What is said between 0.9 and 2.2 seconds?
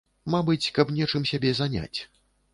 нечым сябе заняць.